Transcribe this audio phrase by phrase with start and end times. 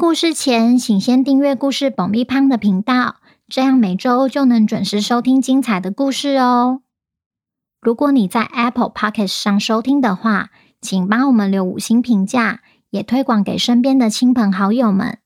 [0.00, 3.16] 故事前，请先订阅故事爆米花的频道，
[3.50, 6.80] 这样每周就能准时收听精彩的故事哦。
[7.82, 10.48] 如果你在 Apple Podcast 上收听的话，
[10.80, 15.18] 请帮我们留五星评价，也推广给身边的亲朋好友们。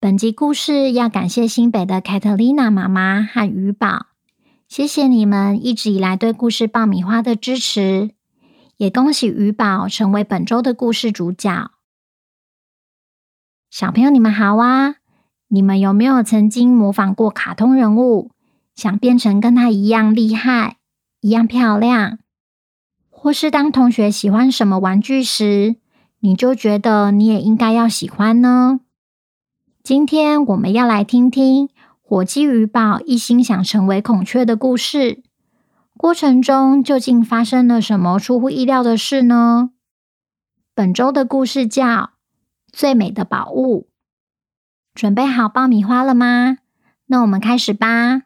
[0.00, 4.06] 本集故事要感谢新北的 Catalina 妈妈和鱼宝，
[4.68, 8.12] 谢谢你们一直以来对故事爆米花的支持，
[8.78, 11.72] 也恭喜鱼宝成为本周的故事主角。
[13.78, 14.96] 小朋友，你们好啊！
[15.46, 18.32] 你们有没有曾经模仿过卡通人物，
[18.74, 20.78] 想变成跟他一样厉害、
[21.20, 22.18] 一样漂亮？
[23.08, 25.76] 或是当同学喜欢什么玩具时，
[26.18, 28.80] 你就觉得你也应该要喜欢呢？
[29.84, 31.68] 今天我们要来听听
[32.02, 35.22] 火鸡鱼宝一心想成为孔雀的故事，
[35.96, 39.70] 过程中究竟发生了什么出乎意料的事呢？
[40.74, 42.17] 本周的故事叫。
[42.78, 43.88] 最美的宝物，
[44.94, 46.58] 准备好爆米花了吗？
[47.06, 48.22] 那我们开始吧。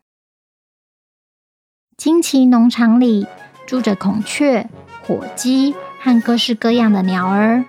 [1.97, 3.27] 惊奇农场里
[3.67, 4.69] 住着孔雀、
[5.06, 7.64] 火鸡和各式各样的鸟儿。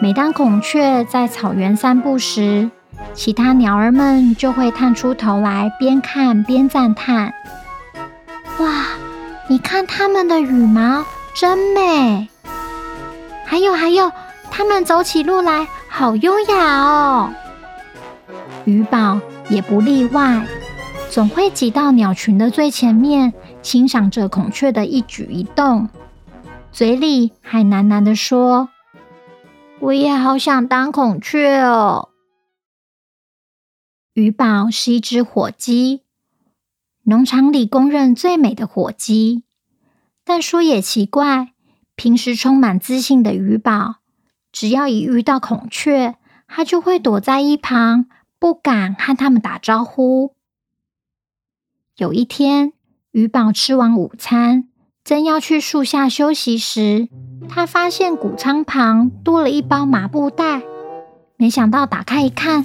[0.00, 2.70] 每当孔雀在草原散步时，
[3.12, 7.34] 其他鸟儿们就会探出头来，边看边赞叹
[8.60, 8.86] ：“哇，
[9.50, 11.04] 你看它们的羽毛
[11.34, 12.30] 真美！”
[13.44, 14.10] 还有，还有。
[14.56, 17.30] 他们走起路来好优雅哦，
[18.64, 20.46] 鱼宝也不例外，
[21.10, 25.90] 总会挤到鸟群的最前面，欣赏着孔雀的一举一动，
[26.72, 28.70] 嘴里还喃喃地说
[29.78, 32.08] ：“我也好想当孔雀哦。”
[34.14, 36.00] 鱼宝是一只火鸡，
[37.02, 39.44] 农场里公认最美的火鸡。
[40.24, 41.52] 但说也奇怪，
[41.94, 43.96] 平时充满自信的鱼宝。
[44.56, 46.16] 只要一遇到孔雀，
[46.48, 48.06] 它就会躲在一旁，
[48.38, 50.32] 不敢和它们打招呼。
[51.98, 52.72] 有一天，
[53.10, 54.66] 鱼宝吃完午餐，
[55.04, 57.10] 正要去树下休息时，
[57.50, 60.62] 他发现谷仓旁多了一包麻布袋。
[61.36, 62.64] 没想到打开一看，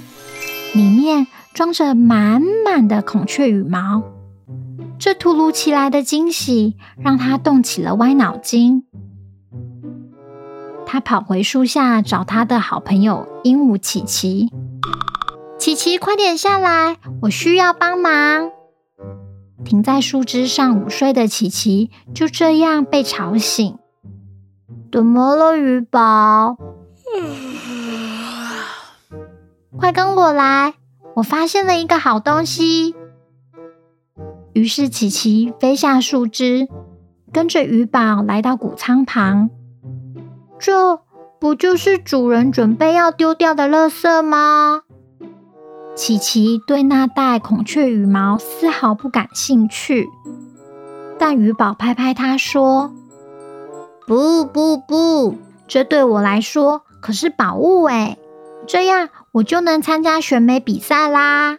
[0.74, 4.02] 里面装着满满的孔雀羽毛。
[4.98, 8.86] 这突如其来的惊喜让他动起了歪脑筋。
[10.92, 14.50] 他跑回树下找他的好朋友鹦鹉琪琪。
[15.58, 18.50] 琪琪，快点下来，我需要帮忙。
[19.64, 23.78] 停在树枝上午睡的琪琪就这样被吵醒。
[24.92, 26.58] 怎么了，鱼宝？
[29.78, 30.74] 快跟我来，
[31.14, 32.94] 我发现了一个好东西。
[34.52, 36.68] 于是琪琪飞下树枝，
[37.32, 39.48] 跟着鱼宝来到谷仓旁。
[40.62, 41.00] 这
[41.40, 44.82] 不就是主人准备要丢掉的垃圾吗？
[45.96, 50.08] 琪琪对那袋孔雀羽毛丝毫不感兴趣，
[51.18, 52.92] 但鱼宝拍拍他说
[54.06, 55.36] ：“不不不，
[55.66, 58.16] 这对我来说可是宝物诶，
[58.68, 61.58] 这样我就能参加选美比赛啦。”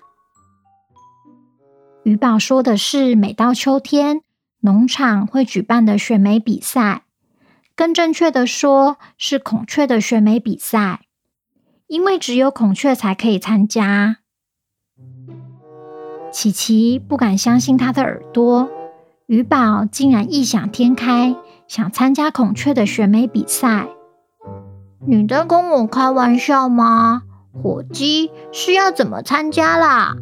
[2.03, 4.22] 鱼宝说的是，每到秋天，
[4.62, 7.03] 农场会举办的选美比赛。
[7.76, 11.02] 更正确的说，是孔雀的选美比赛，
[11.88, 14.18] 因为只有孔雀才可以参加。
[16.32, 18.70] 琪琪不敢相信他的耳朵，
[19.26, 21.36] 鱼宝竟然异想天开，
[21.68, 23.88] 想参加孔雀的选美比赛。
[25.08, 27.24] 你在跟我开玩笑吗？
[27.52, 30.16] 火鸡是要怎么参加啦？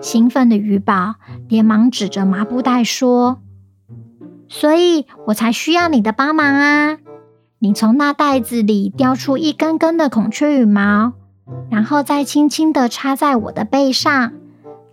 [0.00, 1.14] 兴奋的鱼宝
[1.48, 3.40] 连忙指着麻布袋说。
[4.54, 6.98] 所以我才需要你的帮忙啊！
[7.58, 11.14] 你从那袋子里叼出一根根的孔雀羽毛，
[11.72, 14.32] 然后再轻轻地插在我的背上，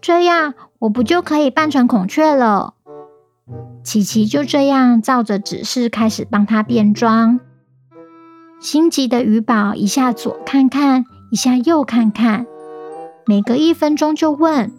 [0.02, 2.74] 这样我不就可以扮成孔雀了？
[3.84, 7.40] 琪琪就这样照着指示开始帮他变装。
[8.60, 12.48] 心急的鱼宝一下左看看，一下右看看，
[13.28, 14.72] 每隔一分钟就问：“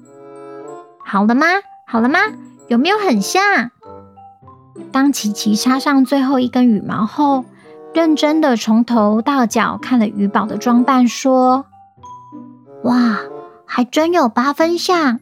[1.06, 1.46] 好了吗？
[1.86, 2.18] 好了吗？
[2.66, 3.70] 有没有很像？”
[4.90, 7.44] 当琪琪插上最后一根羽毛后，
[7.94, 11.66] 认真的从头到脚看了鱼宝的装扮，说
[12.84, 13.18] ：“哇，
[13.66, 15.20] 还真有八分像，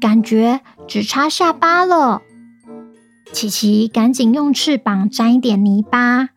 [0.00, 2.22] 感觉只差下巴了。
[3.32, 6.28] 琪琪赶紧用翅膀沾一点泥巴，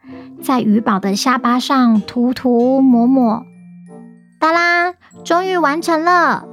[0.41, 3.43] 在鱼宝的下巴上涂涂抹抹。
[4.39, 4.93] 哒啦，
[5.23, 6.45] 终于完成了！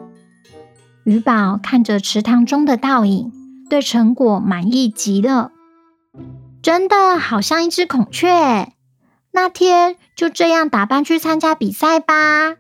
[1.04, 3.32] 鱼宝看着池塘中的倒影，
[3.68, 5.50] 对成果满意极了。
[6.62, 8.72] 真的好像一只孔雀。
[9.32, 12.56] 那天就这样打扮去参加比赛吧。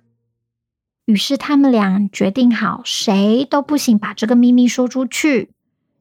[1.06, 5.50] 于是他们俩决定好，谁都不行把这个秘密说出去。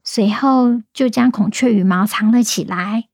[0.03, 3.05] 随后就将孔雀羽毛藏了起来。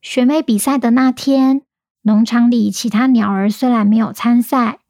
[0.00, 1.62] 选美比赛的那天。
[2.04, 4.80] 农场里其他鸟儿虽然没有参赛，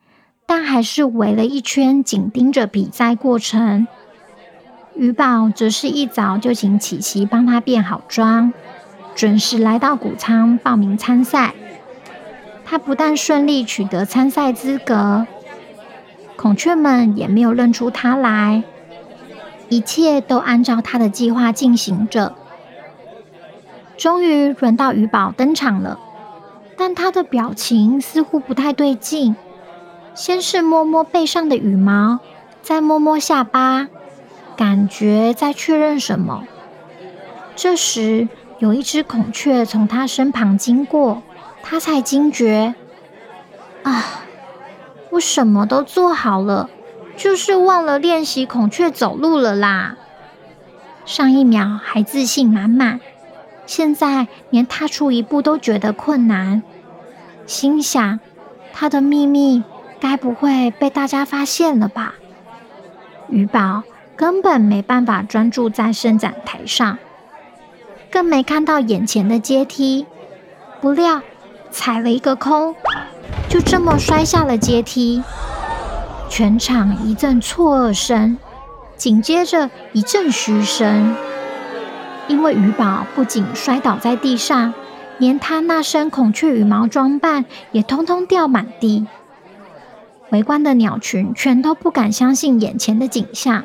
[0.46, 3.87] 但还是围了一圈，紧盯着比赛过程。
[4.94, 8.52] 鱼宝则是一早就请琪琪帮他变好妆，
[9.14, 11.54] 准时来到谷仓报名参赛。
[12.64, 15.26] 他不但顺利取得参赛资格，
[16.36, 18.62] 孔雀们也没有认出他来，
[19.68, 22.34] 一切都按照他的计划进行着。
[23.96, 25.98] 终于轮到鱼宝登场了。
[26.74, 29.36] 但他的表情似乎不太对劲，
[30.14, 32.18] 先是摸摸背上的羽毛，
[32.62, 33.88] 再摸摸下巴，
[34.62, 36.44] 感觉在确认什么。
[37.56, 38.28] 这时，
[38.60, 41.20] 有一只孔雀从他身旁经过，
[41.64, 42.76] 他才惊觉：
[43.82, 44.22] 啊，
[45.10, 46.70] 我什么都做好了，
[47.16, 49.96] 就是忘了练习孔雀走路了啦！
[51.04, 53.00] 上一秒还自信满满，
[53.66, 56.62] 现在连踏出一步都觉得困难。
[57.46, 58.20] 心想，
[58.72, 59.64] 他的秘密
[59.98, 62.14] 该不会被大家发现了吧？
[63.28, 63.82] 鱼宝
[64.22, 66.98] 根本没办法专注在伸展台上，
[68.08, 70.06] 更没看到眼前的阶梯。
[70.80, 71.22] 不料
[71.72, 72.76] 踩了一个空，
[73.48, 75.24] 就这么摔下了阶梯。
[76.28, 78.38] 全场一阵错愕声，
[78.96, 81.16] 紧接着一阵嘘声，
[82.28, 84.72] 因为鱼宝不仅摔倒在地上。
[85.19, 89.04] 连他那身孔雀羽毛装扮也通通掉满地，
[90.30, 93.64] 围观的鸟群全都不敢相信眼前的景象。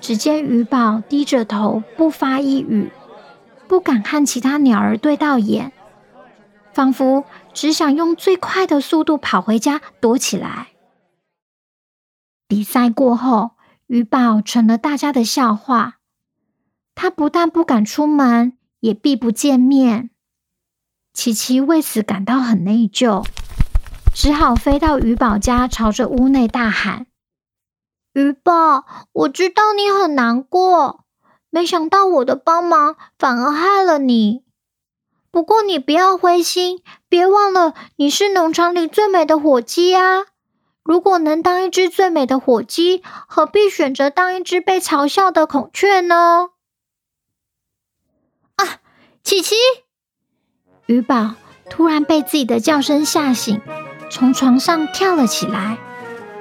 [0.00, 2.90] 只见鱼宝低着头不发一语，
[3.66, 5.72] 不敢和其他鸟儿对到眼，
[6.72, 10.68] 仿佛只想用最快的速度跑回家躲起来。
[12.46, 13.52] 比赛过后，
[13.88, 15.98] 鱼宝成了大家的笑话。
[16.94, 20.10] 他不但不敢出门，也避不见面。
[21.12, 23.26] 琪琪为此感到很内疚，
[24.14, 27.06] 只好飞到鱼宝家，朝着屋内大喊
[28.16, 31.04] ：“鱼宝，我知道你很难过，
[31.50, 34.42] 没想到我的帮忙反而害了你。
[35.30, 40.24] 不过你不要灰心，别忘了你是农场里最美的火鸡啊！
[40.82, 46.48] 如果能当一只最美的火鸡，何必选择当一只被嘲笑的孔雀呢？”
[48.56, 48.80] 啊，
[49.22, 49.54] 琪琪！
[50.86, 51.34] 鱼宝
[51.68, 53.60] 突然被自己的叫声吓醒，
[54.10, 55.76] 从床上跳了起来，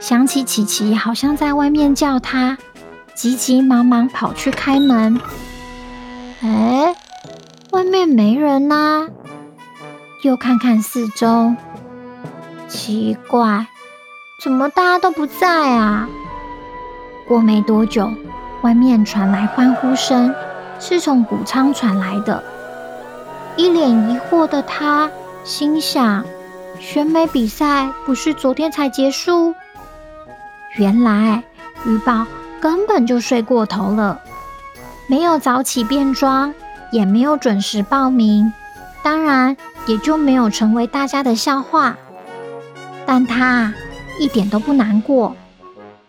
[0.07, 2.59] 想起琪琪好像在外面叫他，
[3.15, 5.19] 急急忙忙跑去开门。
[6.43, 6.95] 哎，
[7.71, 9.07] 外面没人呐！
[10.21, 11.55] 又看看四周，
[12.67, 13.65] 奇怪，
[14.39, 16.07] 怎么大家都不在啊？
[17.27, 18.07] 过没多久，
[18.61, 20.31] 外面传来欢呼声，
[20.79, 22.43] 是从谷仓传来的。
[23.55, 25.09] 一脸疑惑的他
[25.43, 26.23] 心想
[26.79, 29.55] ：“选美比赛不是昨天才结束？
[30.77, 31.43] 原来
[31.85, 32.25] 鱼宝
[32.61, 34.19] 根本就睡过头了，
[35.07, 36.53] 没有早起变装，
[36.91, 38.51] 也没有准时报名，
[39.03, 39.55] 当然
[39.87, 41.97] 也就没有成为大家的笑话。
[43.05, 43.73] 但他
[44.19, 45.35] 一点都不难过，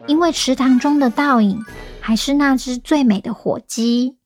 [0.06, 1.64] 因为池塘中的倒影
[2.00, 4.16] 还是那只最美的火鸡。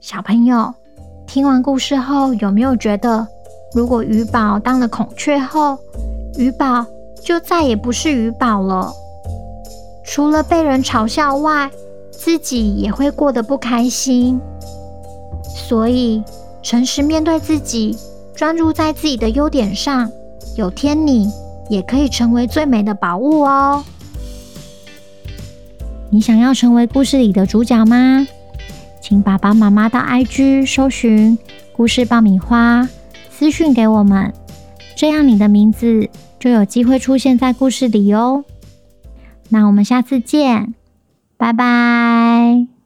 [0.00, 0.74] 小朋友。”
[1.24, 3.26] 听完故事后，有没有觉得，
[3.74, 5.78] 如果鱼宝当了孔雀后，
[6.36, 6.84] 鱼宝
[7.24, 8.92] 就再也不是鱼宝了？
[10.04, 11.70] 除了被人嘲笑外，
[12.10, 14.40] 自己也会过得不开心。
[15.54, 16.22] 所以，
[16.62, 17.96] 诚实面对自己，
[18.34, 20.10] 专注在自己的优点上，
[20.56, 21.30] 有天你
[21.68, 23.84] 也可以成为最美的宝物哦。
[26.10, 28.26] 你想要成为故事里的主角吗？
[29.00, 31.38] 请爸爸妈妈到 IG 搜寻
[31.72, 32.88] 故事爆米花，
[33.30, 34.32] 私讯给我们，
[34.96, 36.08] 这样你的名字
[36.42, 38.44] 就有机会出现在故事里哦。
[39.50, 40.74] 那我们下次见，
[41.36, 42.81] 拜拜。